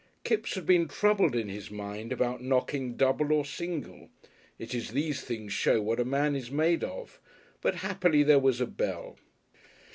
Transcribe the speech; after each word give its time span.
Kipps 0.23 0.55
had 0.55 0.65
been 0.65 0.87
troubled 0.87 1.35
in 1.35 1.47
his 1.47 1.69
mind 1.69 2.11
about 2.11 2.41
knocking 2.41 2.97
double 2.97 3.31
or 3.31 3.45
single 3.45 4.09
it 4.57 4.73
is 4.73 4.93
these 4.93 5.21
things 5.21 5.53
show 5.53 5.79
what 5.79 5.99
a 5.99 6.03
man 6.03 6.35
is 6.35 6.49
made 6.49 6.83
of 6.83 7.19
but 7.61 7.75
happily 7.85 8.23
there 8.23 8.39
was 8.39 8.59
a 8.59 8.65
bell. 8.65 9.19